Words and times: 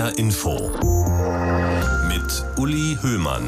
HR 0.00 0.18
Info 0.18 0.70
mit 2.08 2.44
Uli 2.56 2.96
Höhmann. 3.02 3.42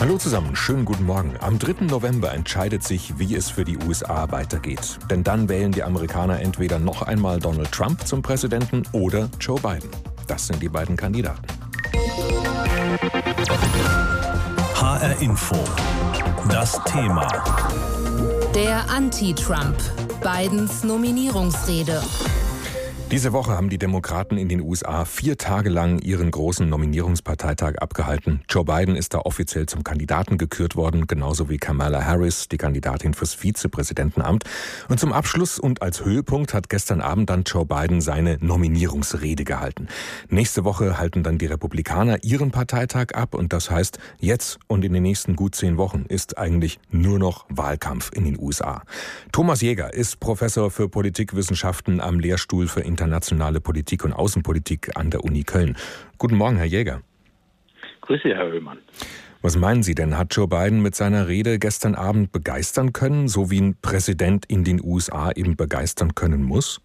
Hallo 0.00 0.16
zusammen, 0.16 0.56
schönen 0.56 0.86
guten 0.86 1.04
Morgen. 1.04 1.34
Am 1.40 1.58
3. 1.58 1.84
November 1.84 2.32
entscheidet 2.32 2.82
sich, 2.82 3.18
wie 3.18 3.34
es 3.34 3.50
für 3.50 3.66
die 3.66 3.76
USA 3.86 4.32
weitergeht. 4.32 4.98
Denn 5.10 5.22
dann 5.22 5.46
wählen 5.50 5.72
die 5.72 5.82
Amerikaner 5.82 6.40
entweder 6.40 6.78
noch 6.78 7.02
einmal 7.02 7.38
Donald 7.38 7.70
Trump 7.70 8.06
zum 8.06 8.22
Präsidenten 8.22 8.84
oder 8.92 9.28
Joe 9.38 9.60
Biden. 9.60 9.90
Das 10.26 10.46
sind 10.46 10.62
die 10.62 10.70
beiden 10.70 10.96
Kandidaten. 10.96 11.46
HR 14.76 15.20
Info. 15.20 15.62
Das 16.48 16.82
Thema. 16.84 17.28
Der 18.54 18.88
Anti-Trump. 18.88 19.76
Bidens 20.22 20.82
Nominierungsrede. 20.82 22.00
Diese 23.10 23.34
Woche 23.34 23.52
haben 23.52 23.68
die 23.68 23.78
Demokraten 23.78 24.38
in 24.38 24.48
den 24.48 24.62
USA 24.62 25.04
vier 25.04 25.36
Tage 25.36 25.68
lang 25.68 25.98
ihren 26.00 26.30
großen 26.30 26.66
Nominierungsparteitag 26.68 27.76
abgehalten. 27.76 28.42
Joe 28.48 28.64
Biden 28.64 28.96
ist 28.96 29.12
da 29.12 29.18
offiziell 29.18 29.66
zum 29.66 29.84
Kandidaten 29.84 30.38
gekürt 30.38 30.74
worden, 30.74 31.06
genauso 31.06 31.50
wie 31.50 31.58
Kamala 31.58 32.02
Harris, 32.02 32.48
die 32.48 32.56
Kandidatin 32.56 33.12
fürs 33.12 33.34
Vizepräsidentenamt. 33.34 34.44
Und 34.88 34.98
zum 34.98 35.12
Abschluss 35.12 35.58
und 35.58 35.82
als 35.82 36.04
Höhepunkt 36.04 36.54
hat 36.54 36.70
gestern 36.70 37.02
Abend 37.02 37.28
dann 37.28 37.42
Joe 37.44 37.66
Biden 37.66 38.00
seine 38.00 38.38
Nominierungsrede 38.40 39.44
gehalten. 39.44 39.86
Nächste 40.30 40.64
Woche 40.64 40.98
halten 40.98 41.22
dann 41.22 41.36
die 41.36 41.46
Republikaner 41.46 42.24
ihren 42.24 42.52
Parteitag 42.52 43.14
ab 43.14 43.34
und 43.34 43.52
das 43.52 43.70
heißt, 43.70 43.98
jetzt 44.18 44.58
und 44.66 44.82
in 44.82 44.94
den 44.94 45.02
nächsten 45.02 45.36
gut 45.36 45.54
zehn 45.54 45.76
Wochen 45.76 46.06
ist 46.08 46.38
eigentlich 46.38 46.80
nur 46.90 47.18
noch 47.18 47.44
Wahlkampf 47.50 48.10
in 48.14 48.24
den 48.24 48.38
USA. 48.40 48.82
Thomas 49.30 49.60
Jäger 49.60 49.92
ist 49.92 50.20
Professor 50.20 50.70
für 50.70 50.88
Politikwissenschaften 50.88 52.00
am 52.00 52.18
Lehrstuhl 52.18 52.66
für 52.66 52.80
Internationale 52.94 53.60
Politik 53.60 54.04
und 54.04 54.12
Außenpolitik 54.12 54.92
an 54.94 55.10
der 55.10 55.24
Uni 55.24 55.42
Köln. 55.42 55.76
Guten 56.16 56.36
Morgen, 56.36 56.56
Herr 56.56 56.64
Jäger. 56.64 57.02
Grüße, 58.02 58.28
Herr 58.28 58.46
Höhmann. 58.52 58.78
Was 59.42 59.56
meinen 59.56 59.82
Sie 59.82 59.96
denn? 59.96 60.16
Hat 60.16 60.32
Joe 60.36 60.46
Biden 60.46 60.80
mit 60.80 60.94
seiner 60.94 61.26
Rede 61.26 61.58
gestern 61.58 61.96
Abend 61.96 62.30
begeistern 62.30 62.92
können, 62.92 63.26
so 63.26 63.50
wie 63.50 63.60
ein 63.60 63.76
Präsident 63.82 64.46
in 64.46 64.62
den 64.62 64.80
USA 64.80 65.32
eben 65.32 65.56
begeistern 65.56 66.14
können 66.14 66.44
muss? 66.44 66.80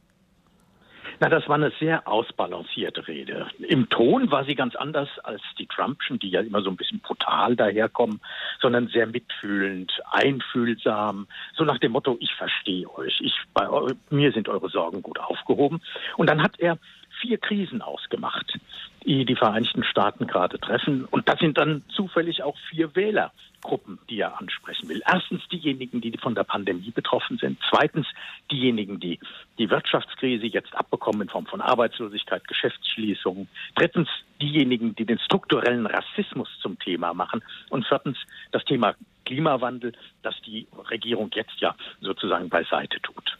Na, 1.22 1.28
das 1.28 1.50
war 1.50 1.56
eine 1.56 1.72
sehr 1.80 2.08
ausbalancierte 2.08 3.06
Rede. 3.08 3.48
Im 3.60 3.90
Ton 3.90 4.32
war 4.32 4.46
sie 4.46 4.56
ganz 4.56 4.76
anders 4.76 5.10
als 5.24 5.42
die 5.58 5.68
Trumpschen, 5.68 6.18
die 6.18 6.30
ja 6.30 6.40
immer 6.40 6.62
so 6.62 6.70
ein 6.70 6.78
bisschen 6.78 7.02
brutal 7.02 7.58
daherkommen, 7.58 8.22
sondern 8.62 8.88
sehr 8.88 9.06
mitfühlend, 9.06 9.92
einfühlsam, 10.12 11.28
so 11.56 11.66
nach 11.66 11.78
dem 11.80 11.92
Motto, 11.92 12.16
ich 12.22 12.34
verstehe 12.36 12.90
euch, 12.96 13.20
ich, 13.20 13.36
bei 13.54 13.68
mir 14.10 14.32
sind 14.32 14.48
eure 14.48 14.70
Sorgen 14.70 15.02
gut 15.02 15.20
aufgehoben. 15.20 15.82
Und 16.16 16.30
dann 16.30 16.42
hat 16.42 16.58
er 16.60 16.78
vier 17.20 17.38
Krisen 17.38 17.82
ausgemacht, 17.82 18.60
die 19.06 19.26
die 19.26 19.36
Vereinigten 19.36 19.84
Staaten 19.84 20.28
gerade 20.28 20.60
treffen. 20.60 21.06
Und 21.06 21.28
das 21.30 21.40
sind 21.40 21.58
dann 21.58 21.84
zufällig 21.90 22.44
auch 22.44 22.58
vier 22.70 22.96
Wähler, 22.96 23.32
Gruppen, 23.62 24.00
die 24.10 24.20
er 24.20 24.40
ansprechen 24.40 24.88
will. 24.90 25.02
Erstens 25.06 25.48
diejenigen, 25.50 26.02
die 26.02 26.18
von 26.18 26.36
der 26.36 26.44
Pandemie 26.44 26.92
betroffen 26.92 27.38
sind. 27.38 27.60
Zweitens 27.70 28.08
diejenigen, 28.52 29.00
die 29.00 29.20
die 29.58 29.70
Wirtschaftskrise 29.70 30.46
jetzt 30.46 30.74
abbekommen 30.76 31.24
in 31.24 31.30
Form 31.30 31.46
von 31.46 31.62
Arbeitslosigkeit, 31.62 32.48
Geschäftsschließungen. 32.48 33.50
Drittens 33.76 34.10
diejenigen, 34.42 34.96
die 34.96 35.06
den 35.06 35.20
strukturellen 35.20 35.86
Rassismus 35.86 36.50
zum 36.62 36.80
Thema 36.80 37.14
machen. 37.14 37.44
Und 37.70 37.86
viertens 37.86 38.18
das 38.52 38.64
Thema 38.66 38.96
Klimawandel, 39.26 39.94
das 40.24 40.36
die 40.42 40.68
Regierung 40.90 41.30
jetzt 41.34 41.60
ja 41.60 41.76
sozusagen 42.02 42.50
beiseite 42.50 43.02
tut. 43.02 43.39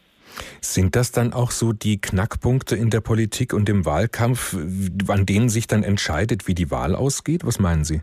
Sind 0.60 0.96
das 0.96 1.12
dann 1.12 1.32
auch 1.32 1.50
so 1.50 1.72
die 1.72 2.00
Knackpunkte 2.00 2.76
in 2.76 2.90
der 2.90 3.00
Politik 3.00 3.52
und 3.52 3.68
im 3.68 3.84
Wahlkampf, 3.84 4.56
an 5.08 5.26
denen 5.26 5.48
sich 5.48 5.66
dann 5.66 5.82
entscheidet, 5.82 6.46
wie 6.46 6.54
die 6.54 6.70
Wahl 6.70 6.94
ausgeht? 6.94 7.44
Was 7.44 7.58
meinen 7.58 7.84
Sie? 7.84 8.02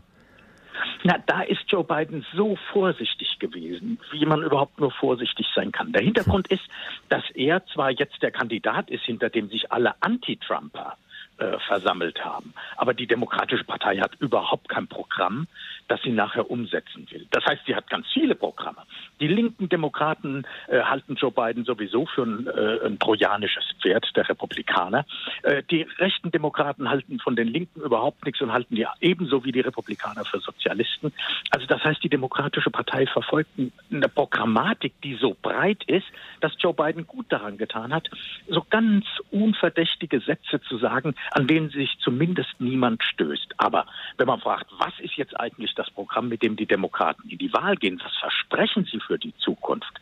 Na, 1.04 1.16
da 1.26 1.42
ist 1.42 1.62
Joe 1.68 1.84
Biden 1.84 2.26
so 2.34 2.58
vorsichtig 2.72 3.38
gewesen, 3.38 4.00
wie 4.10 4.26
man 4.26 4.42
überhaupt 4.42 4.80
nur 4.80 4.90
vorsichtig 4.90 5.46
sein 5.54 5.70
kann. 5.70 5.92
Der 5.92 6.02
Hintergrund 6.02 6.48
ist, 6.48 6.64
dass 7.08 7.22
er 7.34 7.64
zwar 7.66 7.90
jetzt 7.90 8.20
der 8.22 8.32
Kandidat 8.32 8.90
ist, 8.90 9.04
hinter 9.04 9.30
dem 9.30 9.48
sich 9.48 9.70
alle 9.70 9.94
Anti-Trumper 10.00 10.96
äh, 11.38 11.58
versammelt 11.66 12.24
haben. 12.24 12.52
Aber 12.76 12.94
die 12.94 13.06
Demokratische 13.06 13.64
Partei 13.64 13.98
hat 13.98 14.14
überhaupt 14.20 14.68
kein 14.68 14.88
Programm, 14.88 15.46
das 15.88 16.00
sie 16.02 16.10
nachher 16.10 16.50
umsetzen 16.50 17.06
will. 17.10 17.26
Das 17.30 17.44
heißt, 17.44 17.62
sie 17.66 17.74
hat 17.74 17.88
ganz 17.88 18.06
viele 18.12 18.34
Programme. 18.34 18.82
Die 19.20 19.28
linken 19.28 19.68
Demokraten 19.68 20.46
äh, 20.68 20.80
halten 20.82 21.16
Joe 21.16 21.32
Biden 21.32 21.64
sowieso 21.64 22.06
für 22.06 22.22
ein, 22.22 22.46
äh, 22.46 22.86
ein 22.86 22.98
trojanisches 22.98 23.64
Pferd 23.80 24.06
der 24.16 24.28
Republikaner. 24.28 25.06
Äh, 25.42 25.62
die 25.70 25.82
rechten 25.98 26.30
Demokraten 26.30 26.88
halten 26.88 27.18
von 27.18 27.36
den 27.36 27.48
Linken 27.48 27.80
überhaupt 27.80 28.24
nichts 28.24 28.40
und 28.40 28.52
halten 28.52 28.74
die 28.74 28.86
ebenso 29.00 29.44
wie 29.44 29.52
die 29.52 29.60
Republikaner 29.60 30.24
für 30.24 30.40
Sozialisten. 30.40 31.12
Also 31.50 31.66
das 31.66 31.82
heißt, 31.82 32.02
die 32.02 32.08
Demokratische 32.08 32.70
Partei 32.70 33.06
verfolgt 33.06 33.50
eine 33.90 34.08
Programmatik, 34.08 35.00
die 35.02 35.14
so 35.14 35.36
breit 35.40 35.84
ist, 35.84 36.06
dass 36.40 36.52
Joe 36.58 36.74
Biden 36.74 37.06
gut 37.06 37.26
daran 37.30 37.58
getan 37.58 37.92
hat, 37.92 38.08
so 38.48 38.64
ganz 38.68 39.04
unverdächtige 39.30 40.20
Sätze 40.20 40.60
zu 40.60 40.78
sagen, 40.78 41.14
an 41.32 41.46
denen 41.46 41.70
sich 41.70 41.96
zumindest 42.00 42.54
niemand 42.58 43.02
stößt. 43.02 43.54
Aber 43.58 43.86
wenn 44.16 44.26
man 44.26 44.40
fragt, 44.40 44.66
was 44.78 44.92
ist 45.00 45.16
jetzt 45.16 45.38
eigentlich 45.38 45.74
das 45.74 45.90
Programm, 45.90 46.28
mit 46.28 46.42
dem 46.42 46.56
die 46.56 46.66
Demokraten 46.66 47.28
in 47.28 47.38
die 47.38 47.52
Wahl 47.52 47.76
gehen, 47.76 48.00
was 48.02 48.14
versprechen 48.16 48.86
sie 48.90 49.00
für 49.00 49.18
die 49.18 49.34
Zukunft, 49.38 49.92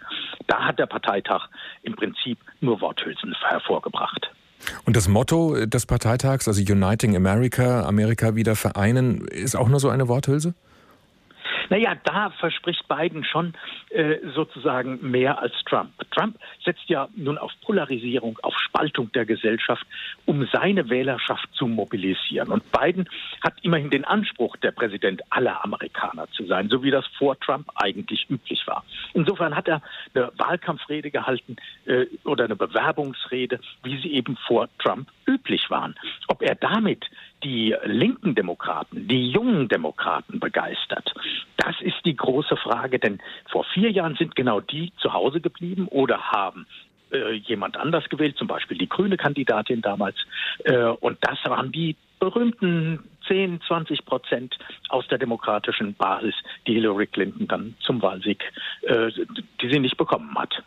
da 0.47 0.65
hat 0.65 0.79
der 0.79 0.87
Parteitag 0.87 1.49
im 1.83 1.95
Prinzip 1.95 2.39
nur 2.61 2.81
Worthülsen 2.81 3.35
hervorgebracht. 3.49 4.31
Und 4.85 4.97
das 4.97 5.09
Motto 5.09 5.67
des 5.67 5.87
Parteitags, 5.87 6.49
also 6.49 6.61
Uniting 6.61 7.15
America, 7.17 7.85
Amerika 7.85 8.35
wieder 8.35 8.57
vereinen, 8.57 9.27
ist 9.29 9.55
auch 9.55 9.69
nur 9.69 9.81
so 9.81 9.89
eine 9.89 10.09
Worthülse? 10.09 10.55
Naja, 11.69 11.97
da 12.05 12.31
verspricht 12.31 12.87
Biden 12.89 13.25
schon 13.25 13.55
äh, 13.91 14.17
sozusagen 14.35 14.99
mehr 15.11 15.41
als 15.41 15.53
Trump. 15.65 15.93
Trump 16.11 16.39
setzt 16.65 16.89
ja 16.89 17.09
nun 17.17 17.39
auf 17.39 17.53
Polarisierung, 17.65 18.39
auf 18.43 18.55
Spaltung 18.59 19.11
der 19.13 19.27
Gesellschaft, 19.27 19.87
um 20.25 20.47
seine 20.53 20.89
Wählerschaft 20.89 21.49
zu 21.55 21.67
mobilisieren. 21.67 22.51
Und 22.51 22.65
Biden 22.73 23.09
hat 23.43 23.55
immerhin 23.63 23.91
den 23.91 24.05
Anspruch, 24.05 24.57
der 24.57 24.71
Präsident 24.71 25.23
aller 25.31 25.65
Amerikaner 25.65 26.29
zu 26.33 26.47
sein, 26.47 26.69
so 26.69 26.83
wie 26.83 26.91
das 26.91 27.07
vor 27.19 27.39
Trump 27.41 27.69
eigentlich 27.77 28.29
üblich 28.31 28.67
war. 28.67 28.85
Insofern 29.15 29.55
hat 29.55 29.69
er 29.69 29.83
eine 30.15 30.31
Wahlkampfrede 30.37 31.11
gehalten 31.11 31.57
äh, 31.87 32.07
oder 32.25 32.45
eine 32.45 32.57
Bewerbungsrede, 32.57 33.61
wie 33.83 34.01
sie 34.01 34.13
eben 34.13 34.37
vor 34.47 34.69
Trump 34.79 35.09
üblich 35.27 35.71
waren. 35.71 35.95
Ob 36.29 36.43
er 36.43 36.55
damit 36.55 37.07
die 37.43 37.75
linken 37.85 38.35
Demokraten, 38.35 39.09
die 39.09 39.31
jungen 39.31 39.69
Demokraten 39.69 40.41
begeistert, 40.41 41.13
das 41.57 41.81
ist 41.81 42.05
die 42.05 42.17
große 42.17 42.57
Frage, 42.57 42.99
denn 42.99 43.21
vor 43.51 43.65
vier 43.75 43.91
Jahren 43.91 44.17
sind 44.17 44.37
genau 44.37 44.61
die 44.61 44.93
zu 44.99 45.13
Hause 45.13 45.41
geblieben 45.41 45.89
oder 45.89 46.31
haben 46.31 46.67
äh, 47.13 47.33
jemand 47.35 47.77
anders 47.77 48.09
gewählt, 48.09 48.37
zum 48.37 48.49
Beispiel 48.49 48.79
die 48.79 48.89
grüne 48.89 49.17
Kandidatin 49.17 49.83
damals. 49.83 50.17
Äh, 50.65 50.77
und 50.77 51.19
das 51.21 51.39
waren 51.45 51.73
die 51.73 51.97
berühmten 52.19 53.05
10, 53.29 53.61
20 53.67 54.05
Prozent 54.05 54.57
aus 54.89 55.07
der 55.09 55.19
demokratischen 55.19 55.95
Basis, 55.95 56.35
die 56.67 56.75
Hillary 56.75 57.07
Clinton 57.07 57.47
dann 57.47 57.75
zum 57.81 58.01
Wahlsieg, 58.03 58.43
äh, 58.83 59.11
die 59.61 59.69
sie 59.71 59.81
nicht 59.81 59.97
bekommen 59.97 60.37
hat. 60.37 60.63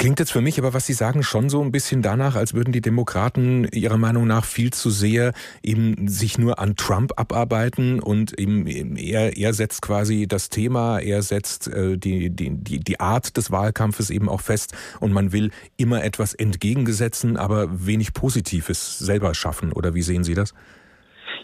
Klingt 0.00 0.18
jetzt 0.18 0.32
für 0.32 0.40
mich 0.40 0.58
aber, 0.58 0.72
was 0.72 0.86
Sie 0.86 0.94
sagen, 0.94 1.22
schon 1.22 1.50
so 1.50 1.60
ein 1.60 1.72
bisschen 1.72 2.00
danach, 2.00 2.34
als 2.34 2.54
würden 2.54 2.72
die 2.72 2.80
Demokraten 2.80 3.64
Ihrer 3.64 3.98
Meinung 3.98 4.26
nach 4.26 4.46
viel 4.46 4.72
zu 4.72 4.88
sehr 4.88 5.34
eben 5.62 6.08
sich 6.08 6.38
nur 6.38 6.58
an 6.58 6.74
Trump 6.74 7.12
abarbeiten 7.20 8.00
und 8.00 8.32
eben 8.38 8.96
er, 8.96 9.36
er 9.36 9.52
setzt 9.52 9.82
quasi 9.82 10.26
das 10.26 10.48
Thema, 10.48 11.00
er 11.00 11.20
setzt 11.20 11.68
äh, 11.68 11.98
die, 11.98 12.30
die, 12.30 12.48
die, 12.48 12.80
die 12.80 12.98
Art 12.98 13.36
des 13.36 13.50
Wahlkampfes 13.50 14.08
eben 14.08 14.30
auch 14.30 14.40
fest 14.40 14.72
und 15.00 15.12
man 15.12 15.32
will 15.32 15.50
immer 15.76 16.02
etwas 16.02 16.32
entgegengesetzen, 16.32 17.36
aber 17.36 17.84
wenig 17.86 18.14
Positives 18.14 19.00
selber 19.00 19.34
schaffen. 19.34 19.70
Oder 19.70 19.92
wie 19.92 20.00
sehen 20.00 20.24
Sie 20.24 20.32
das? 20.32 20.54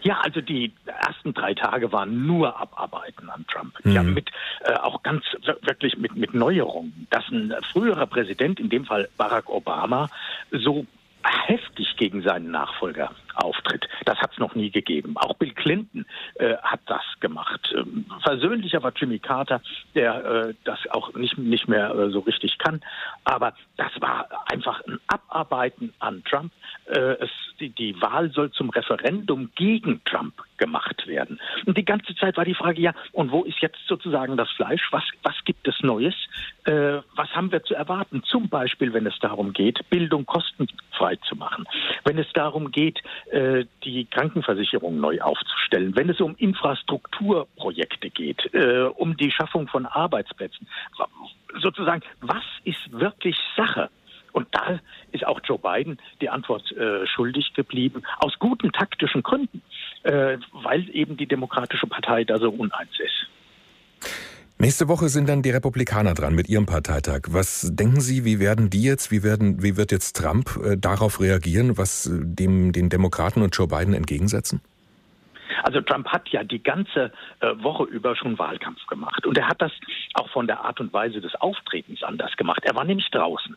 Ja, 0.03 0.19
also 0.21 0.41
die 0.41 0.73
ersten 0.85 1.33
drei 1.33 1.53
Tage 1.53 1.91
waren 1.91 2.25
nur 2.25 2.59
Abarbeiten 2.59 3.29
an 3.29 3.45
Trump. 3.47 3.73
Mhm. 3.83 3.91
Ja, 3.91 4.03
mit 4.03 4.29
äh, 4.61 4.73
auch 4.73 5.03
ganz 5.03 5.23
wirklich 5.61 5.97
mit, 5.97 6.15
mit 6.15 6.33
Neuerungen, 6.33 7.07
dass 7.09 7.27
ein 7.29 7.53
früherer 7.71 8.05
Präsident, 8.05 8.59
in 8.59 8.69
dem 8.69 8.85
Fall 8.85 9.09
Barack 9.17 9.49
Obama, 9.49 10.09
so 10.51 10.85
heftig 11.23 11.95
gegen 11.97 12.21
seinen 12.21 12.51
Nachfolger 12.51 13.11
auftritt. 13.43 13.87
Das 14.05 14.17
hat 14.19 14.33
es 14.33 14.39
noch 14.39 14.55
nie 14.55 14.71
gegeben. 14.71 15.15
Auch 15.17 15.35
Bill 15.35 15.53
Clinton 15.53 16.05
äh, 16.35 16.55
hat 16.57 16.81
das 16.85 17.03
gemacht. 17.19 17.73
Ähm, 17.75 18.05
versöhnlicher 18.21 18.81
war 18.83 18.91
Jimmy 18.95 19.19
Carter, 19.19 19.61
der 19.95 20.25
äh, 20.25 20.53
das 20.63 20.79
auch 20.91 21.13
nicht, 21.13 21.37
nicht 21.37 21.67
mehr 21.67 21.93
äh, 21.93 22.09
so 22.09 22.19
richtig 22.19 22.57
kann. 22.57 22.81
Aber 23.23 23.53
das 23.77 23.91
war 23.99 24.27
einfach 24.51 24.81
ein 24.87 24.99
Abarbeiten 25.07 25.93
an 25.99 26.23
Trump. 26.23 26.51
Äh, 26.85 27.17
es, 27.19 27.29
die, 27.59 27.69
die 27.69 27.99
Wahl 28.01 28.31
soll 28.31 28.51
zum 28.51 28.69
Referendum 28.69 29.51
gegen 29.55 30.03
Trump 30.05 30.33
gemacht 30.57 31.07
werden. 31.07 31.39
Und 31.65 31.77
die 31.77 31.85
ganze 31.85 32.15
Zeit 32.15 32.37
war 32.37 32.45
die 32.45 32.53
Frage, 32.53 32.81
ja, 32.81 32.93
und 33.11 33.31
wo 33.31 33.43
ist 33.43 33.59
jetzt 33.61 33.79
sozusagen 33.87 34.37
das 34.37 34.49
Fleisch? 34.51 34.87
Was, 34.91 35.03
was 35.23 35.35
gibt 35.45 35.67
es 35.67 35.75
Neues? 35.81 36.15
Äh, 36.65 36.99
was 37.15 37.29
haben 37.35 37.51
wir 37.51 37.63
zu 37.63 37.75
erwarten? 37.75 38.23
Zum 38.23 38.49
Beispiel, 38.49 38.93
wenn 38.93 39.05
es 39.05 39.17
darum 39.19 39.53
geht, 39.53 39.87
Bildung 39.89 40.25
kostenfrei 40.25 41.15
zu 41.27 41.35
machen, 41.35 41.65
wenn 42.03 42.17
es 42.17 42.31
darum 42.33 42.71
geht, 42.71 43.01
äh, 43.31 43.65
die 43.83 44.05
Krankenversicherung 44.05 44.99
neu 44.99 45.19
aufzustellen, 45.21 45.95
wenn 45.95 46.09
es 46.09 46.21
um 46.21 46.35
Infrastrukturprojekte 46.37 48.09
geht, 48.09 48.53
äh, 48.53 48.83
um 48.95 49.17
die 49.17 49.31
Schaffung 49.31 49.67
von 49.67 49.85
Arbeitsplätzen. 49.85 50.67
Sozusagen, 51.61 52.03
was 52.21 52.43
ist 52.63 52.91
wirklich 52.91 53.37
Sache? 53.55 53.89
Und 54.37 54.47
da 54.51 54.79
ist 55.11 55.25
auch 55.25 55.39
Joe 55.43 55.57
Biden 55.57 55.97
die 56.21 56.29
Antwort 56.29 56.71
äh, 56.73 57.07
schuldig 57.07 57.53
geblieben, 57.53 58.03
aus 58.19 58.37
guten 58.37 58.71
taktischen 58.71 59.23
Gründen, 59.23 59.63
äh, 60.03 60.37
weil 60.51 60.87
eben 60.95 61.17
die 61.17 61.25
Demokratische 61.25 61.87
Partei 61.87 62.23
da 62.23 62.37
so 62.37 62.51
uneins 62.51 62.99
ist. 62.99 63.16
Nächste 64.59 64.87
Woche 64.87 65.07
sind 65.09 65.29
dann 65.29 65.43
die 65.43 65.51
Republikaner 65.51 66.15
dran 66.15 66.33
mit 66.33 66.49
ihrem 66.49 66.65
Parteitag. 66.65 67.27
Was 67.29 67.69
denken 67.75 68.01
Sie, 68.01 68.25
wie 68.25 68.39
werden 68.39 68.71
die 68.71 68.81
jetzt, 68.81 69.11
wie 69.11 69.21
werden, 69.21 69.61
wie 69.61 69.77
wird 69.77 69.91
jetzt 69.91 70.15
Trump 70.15 70.49
äh, 70.63 70.75
darauf 70.75 71.19
reagieren, 71.19 71.77
was 71.77 72.07
äh, 72.07 72.11
dem 72.23 72.71
den 72.71 72.89
Demokraten 72.89 73.43
und 73.43 73.55
Joe 73.55 73.67
Biden 73.67 73.93
entgegensetzen? 73.93 74.61
Also 75.61 75.81
Trump 75.81 76.07
hat 76.07 76.29
ja 76.29 76.43
die 76.43 76.61
ganze 76.61 77.11
äh, 77.39 77.53
Woche 77.61 77.83
über 77.83 78.15
schon 78.15 78.39
Wahlkampf 78.39 78.83
gemacht 78.87 79.27
und 79.27 79.37
er 79.37 79.47
hat 79.47 79.61
das 79.61 79.71
auch 80.15 80.29
von 80.29 80.47
der 80.47 80.65
Art 80.65 80.79
und 80.79 80.91
Weise 80.91 81.21
des 81.21 81.35
Auftretens 81.35 82.01
anders 82.01 82.35
gemacht. 82.35 82.63
Er 82.63 82.73
war 82.73 82.83
nämlich 82.83 83.11
draußen. 83.11 83.55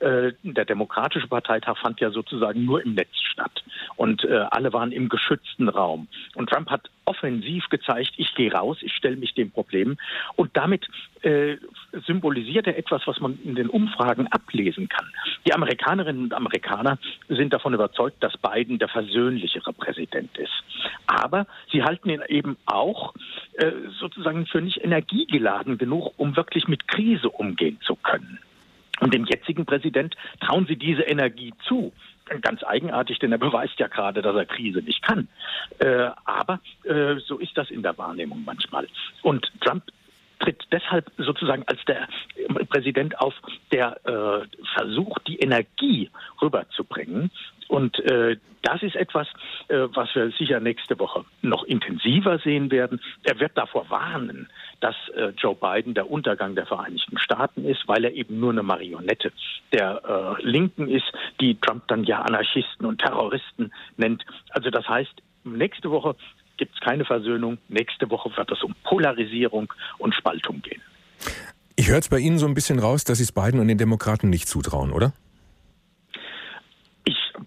Äh, 0.00 0.32
der 0.42 0.66
Demokratische 0.66 1.28
Parteitag 1.28 1.78
fand 1.78 1.98
ja 2.00 2.10
sozusagen 2.10 2.66
nur 2.66 2.82
im 2.82 2.92
Netz 2.92 3.16
statt. 3.32 3.61
Und 4.02 4.24
äh, 4.24 4.46
alle 4.50 4.72
waren 4.72 4.90
im 4.90 5.08
geschützten 5.08 5.68
Raum. 5.68 6.08
Und 6.34 6.50
Trump 6.50 6.68
hat 6.70 6.90
offensiv 7.04 7.68
gezeigt, 7.68 8.14
ich 8.16 8.34
gehe 8.34 8.52
raus, 8.52 8.78
ich 8.80 8.92
stelle 8.94 9.14
mich 9.14 9.32
dem 9.34 9.52
Problem. 9.52 9.96
Und 10.34 10.56
damit 10.56 10.88
äh, 11.20 11.56
symbolisiert 12.04 12.66
er 12.66 12.76
etwas, 12.76 13.02
was 13.06 13.20
man 13.20 13.38
in 13.44 13.54
den 13.54 13.68
Umfragen 13.68 14.26
ablesen 14.26 14.88
kann. 14.88 15.06
Die 15.46 15.54
Amerikanerinnen 15.54 16.24
und 16.24 16.34
Amerikaner 16.34 16.98
sind 17.28 17.52
davon 17.52 17.74
überzeugt, 17.74 18.20
dass 18.24 18.36
Biden 18.38 18.80
der 18.80 18.88
versöhnlichere 18.88 19.72
Präsident 19.72 20.36
ist. 20.36 20.64
Aber 21.06 21.46
sie 21.70 21.84
halten 21.84 22.10
ihn 22.10 22.22
eben 22.26 22.56
auch 22.66 23.14
äh, 23.52 23.70
sozusagen 24.00 24.46
für 24.46 24.60
nicht 24.60 24.82
energiegeladen 24.82 25.78
genug, 25.78 26.12
um 26.16 26.34
wirklich 26.34 26.66
mit 26.66 26.88
Krise 26.88 27.30
umgehen 27.30 27.78
zu 27.86 27.94
können. 27.94 28.40
Und 28.98 29.14
dem 29.14 29.26
jetzigen 29.26 29.64
Präsident 29.64 30.16
trauen 30.40 30.66
sie 30.66 30.76
diese 30.76 31.02
Energie 31.02 31.52
zu. 31.68 31.92
Ganz 32.40 32.62
eigenartig, 32.64 33.18
denn 33.18 33.32
er 33.32 33.38
beweist 33.38 33.78
ja 33.78 33.88
gerade, 33.88 34.22
dass 34.22 34.34
er 34.34 34.46
Krise 34.46 34.80
nicht 34.80 35.02
kann. 35.02 35.28
Äh, 35.78 36.10
aber 36.24 36.60
äh, 36.84 37.16
so 37.16 37.38
ist 37.38 37.56
das 37.56 37.70
in 37.70 37.82
der 37.82 37.96
Wahrnehmung 37.98 38.42
manchmal. 38.44 38.88
Und 39.22 39.50
Trump 39.60 39.84
tritt 40.38 40.64
deshalb 40.72 41.10
sozusagen 41.18 41.64
als 41.66 41.84
der 41.86 42.08
Präsident 42.68 43.18
auf, 43.20 43.34
der 43.70 43.98
äh, 44.04 44.46
versucht, 44.74 45.26
die 45.26 45.38
Energie 45.38 46.10
rüberzubringen. 46.40 47.30
Und 47.72 47.98
äh, 48.00 48.36
das 48.60 48.82
ist 48.82 48.96
etwas, 48.96 49.26
äh, 49.68 49.88
was 49.94 50.14
wir 50.14 50.30
sicher 50.32 50.60
nächste 50.60 50.98
Woche 50.98 51.24
noch 51.40 51.64
intensiver 51.64 52.38
sehen 52.38 52.70
werden. 52.70 53.00
Er 53.24 53.40
wird 53.40 53.52
davor 53.56 53.88
warnen, 53.88 54.50
dass 54.80 54.94
äh, 55.16 55.32
Joe 55.38 55.54
Biden 55.54 55.94
der 55.94 56.10
Untergang 56.10 56.54
der 56.54 56.66
Vereinigten 56.66 57.16
Staaten 57.16 57.64
ist, 57.64 57.88
weil 57.88 58.04
er 58.04 58.12
eben 58.12 58.38
nur 58.38 58.50
eine 58.50 58.62
Marionette 58.62 59.32
der 59.72 60.02
äh, 60.04 60.42
Linken 60.46 60.86
ist, 60.86 61.10
die 61.40 61.58
Trump 61.62 61.88
dann 61.88 62.04
ja 62.04 62.20
Anarchisten 62.20 62.84
und 62.84 63.00
Terroristen 63.00 63.72
nennt. 63.96 64.22
Also 64.50 64.68
das 64.68 64.86
heißt, 64.86 65.22
nächste 65.44 65.90
Woche 65.90 66.14
gibt 66.58 66.74
es 66.74 66.80
keine 66.80 67.06
Versöhnung. 67.06 67.56
Nächste 67.68 68.10
Woche 68.10 68.36
wird 68.36 68.52
es 68.52 68.62
um 68.62 68.74
Polarisierung 68.84 69.72
und 69.96 70.14
Spaltung 70.14 70.60
gehen. 70.60 70.82
Ich 71.76 71.88
höre 71.88 71.96
jetzt 71.96 72.10
bei 72.10 72.18
Ihnen 72.18 72.36
so 72.36 72.44
ein 72.44 72.52
bisschen 72.52 72.80
raus, 72.80 73.04
dass 73.04 73.16
Sie 73.16 73.24
es 73.24 73.32
Biden 73.32 73.60
und 73.60 73.68
den 73.68 73.78
Demokraten 73.78 74.28
nicht 74.28 74.46
zutrauen, 74.46 74.92
oder? 74.92 75.14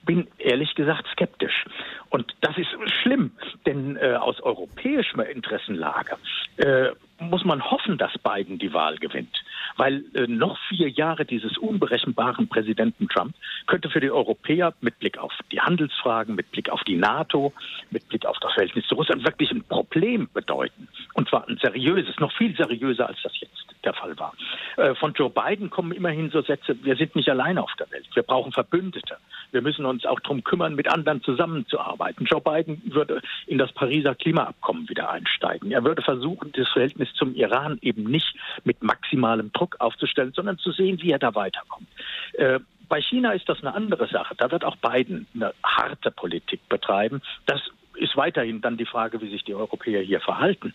Bin 0.06 0.28
ehrlich 0.38 0.76
gesagt 0.76 1.08
skeptisch. 1.12 1.66
Und 2.10 2.36
das 2.42 2.58
ist 2.58 2.70
schlimm, 3.02 3.32
denn 3.66 3.98
äh, 3.98 4.14
aus 4.14 4.40
europäischer 4.42 5.28
Interessenlage 5.28 6.18
äh, 6.58 6.92
muss 7.20 7.46
man 7.46 7.64
hoffen, 7.64 7.98
dass 7.98 8.12
Biden 8.20 8.60
die 8.60 8.74
Wahl 8.74 8.98
gewinnt. 8.98 9.44
Weil 9.78 10.04
äh, 10.14 10.28
noch 10.28 10.58
vier 10.70 10.90
Jahre 10.90 11.26
dieses 11.26 11.58
unberechenbaren 11.58 12.48
Präsidenten 12.48 13.08
Trump 13.10 13.36
könnte 13.68 13.90
für 13.90 14.00
die 14.00 14.12
Europäer 14.12 14.74
mit 14.82 15.00
Blick 15.00 15.18
auf 15.18 15.34
die 15.52 15.60
Handelsfragen, 15.60 16.36
mit 16.36 16.52
Blick 16.52 16.70
auf 16.70 16.84
die 16.84 16.96
NATO, 16.96 17.54
mit 17.92 18.08
Blick 18.10 18.26
auf 18.26 18.38
das 18.40 18.54
Verhältnis 18.54 18.86
zu 18.88 18.96
Russland 18.96 19.26
wirklich 19.26 19.52
ein 19.52 19.64
Problem 19.64 20.30
bedeuten. 20.34 20.88
Und 21.14 21.28
zwar 21.30 21.48
ein 21.48 21.58
seriöses, 21.58 22.20
noch 22.20 22.32
viel 22.34 22.56
seriöser, 22.56 23.08
als 23.08 23.22
das 23.24 23.34
jetzt 23.40 23.66
der 23.84 23.94
Fall 23.94 24.18
war. 24.20 24.34
Äh, 24.78 24.96
von 24.96 25.14
Joe 25.14 25.30
Biden 25.30 25.70
kommen 25.70 25.92
immerhin 25.92 26.30
so 26.30 26.42
Sätze, 26.42 26.76
wir 26.84 26.96
sind 26.96 27.16
nicht 27.16 27.30
alleine 27.30 27.64
auf 27.64 27.74
der 27.80 27.90
Welt, 27.92 28.08
wir 28.14 28.24
brauchen 28.24 28.52
Verbündete. 28.52 29.18
Wir 29.52 29.62
müssen 29.62 29.86
uns 29.86 30.06
auch 30.06 30.20
darum 30.20 30.44
kümmern, 30.44 30.76
mit 30.76 30.92
anderen 30.92 31.22
zusammenzuarbeiten. 31.24 32.26
Joe 32.26 32.42
Biden 32.42 32.82
würde 32.86 33.22
in 33.48 33.58
das 33.58 33.72
Pariser 33.72 34.16
Klimaabkommen 34.16 34.90
wieder 34.90 35.10
einsteigen. 35.10 35.72
Er 35.72 35.84
würde 35.84 36.02
versuchen, 36.02 36.52
das 36.54 36.68
Verhältnis 36.70 37.14
zum 37.14 37.36
Iran 37.36 37.78
eben 37.82 38.04
nicht 38.04 38.36
mit 38.64 38.84
maximalem 38.84 39.52
Druck 39.54 39.78
aufzustellen, 39.80 40.34
sondern 40.36 40.58
zu 40.58 40.72
sehen, 40.72 41.02
wie 41.02 41.12
er 41.12 41.20
da 41.20 41.36
weiterkommt. 41.36 41.88
Äh, 42.34 42.60
bei 42.88 43.02
China 43.02 43.32
ist 43.32 43.50
das 43.50 43.62
eine 43.62 43.74
andere 43.74 44.08
Sache. 44.08 44.36
Da 44.36 44.52
wird 44.52 44.64
auch 44.64 44.76
Biden 44.78 45.28
eine 45.34 45.54
harte 45.64 46.12
Politik 46.12 46.68
betreiben. 46.70 47.22
Das 47.46 47.62
ist 47.96 48.16
weiterhin 48.16 48.62
dann 48.62 48.78
die 48.78 48.86
Frage, 48.86 49.22
wie 49.22 49.30
sich 49.30 49.44
die 49.44 49.56
Europäer 49.56 50.02
hier 50.02 50.20
verhalten. 50.20 50.74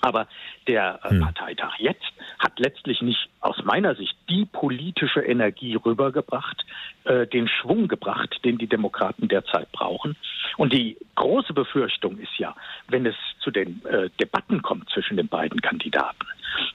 Aber 0.00 0.26
der 0.66 1.00
äh, 1.02 1.10
hm. 1.10 1.20
Parteitag 1.20 1.78
jetzt 1.78 2.04
hat 2.38 2.58
letztlich 2.58 3.02
nicht 3.02 3.28
aus 3.40 3.56
meiner 3.64 3.94
Sicht 3.94 4.16
die 4.28 4.44
politische 4.44 5.20
Energie 5.20 5.74
rübergebracht, 5.76 6.64
äh, 7.04 7.26
den 7.26 7.48
Schwung 7.48 7.88
gebracht, 7.88 8.40
den 8.44 8.58
die 8.58 8.66
Demokraten 8.66 9.28
derzeit 9.28 9.70
brauchen. 9.72 10.16
Und 10.56 10.72
die 10.72 10.96
große 11.14 11.52
Befürchtung 11.52 12.18
ist 12.18 12.36
ja, 12.38 12.54
wenn 12.88 13.06
es 13.06 13.16
zu 13.40 13.50
den 13.50 13.84
äh, 13.86 14.10
Debatten 14.20 14.62
kommt 14.62 14.90
zwischen 14.90 15.16
den 15.16 15.28
beiden 15.28 15.60
Kandidaten, 15.60 16.26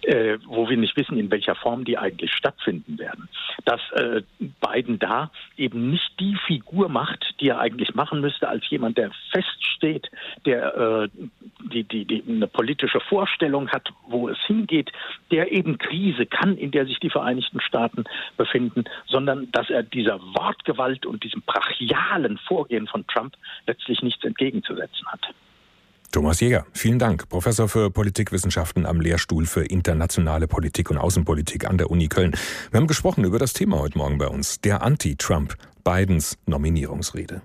äh, 0.04 0.38
wo 0.46 0.70
wir 0.70 0.78
nicht 0.78 0.96
wissen, 0.98 1.18
in 1.18 1.32
welcher 1.32 1.56
Form 1.56 1.86
die 1.86 1.98
eigentlich 1.98 2.34
stattfinden 2.34 2.98
werden, 2.98 3.30
dass 3.66 3.82
äh, 3.92 4.22
Biden 4.40 5.00
da 5.00 5.32
eben 5.58 5.90
nicht 5.92 6.20
die 6.20 6.36
Figur 6.48 6.90
macht, 6.90 7.36
die 7.40 7.50
er 7.50 7.60
eigentlich 7.60 7.96
machen 7.96 8.22
müsste, 8.22 8.48
als 8.48 8.70
jemand, 8.70 8.98
der 8.98 9.12
feststeht, 9.32 10.10
der 10.46 10.76
äh, 10.76 11.10
die, 11.72 11.84
die, 11.84 12.06
die 12.06 12.24
eine 12.28 12.48
politische 12.48 13.00
Vorstellung 13.00 13.70
hat, 13.70 13.90
wo 14.08 14.30
es 14.30 14.38
hingeht, 14.46 14.92
der 15.32 15.52
eben 15.52 15.78
Krise 15.78 16.26
kann, 16.26 16.58
in 16.58 16.72
der 16.72 16.86
sich 16.86 17.00
die 17.00 17.10
Vereinigten 17.10 17.62
Staaten 17.62 18.04
befinden, 18.38 18.86
sondern 19.08 19.52
dass 19.52 19.70
er 19.70 19.84
dieser 19.84 20.20
Wortgewalt 20.20 21.06
und 21.06 21.24
diesem 21.24 21.42
brachialen 21.42 22.38
Vorgehen 22.38 22.88
von 22.88 23.06
Trump 23.08 23.36
letztlich 23.68 24.02
nichts 24.02 24.24
entgegenzusetzen 24.24 25.08
hat. 25.08 25.34
Thomas 26.12 26.42
Jäger, 26.42 26.66
vielen 26.74 27.00
Dank. 27.00 27.30
Professor 27.30 27.70
für 27.70 27.90
Politikwissenschaften 27.90 28.86
am 28.86 29.00
Lehrstuhl 29.00 29.46
für 29.46 29.64
internationale 29.64 30.46
Politik 30.46 30.92
und 30.92 30.98
Außenpolitik 30.98 31.66
an 31.66 31.78
der 31.78 31.90
Uni 31.90 32.10
Köln. 32.10 32.36
Wir 32.70 32.80
haben 32.82 32.88
gesprochen 32.88 33.24
über 33.24 33.40
das 33.40 33.54
Thema 33.54 33.80
heute 33.80 33.98
Morgen 33.98 34.18
bei 34.18 34.28
uns, 34.28 34.60
der 34.60 34.82
Anti-Trump, 34.82 35.56
Bidens 35.86 36.38
Nominierungsrede. 36.46 37.42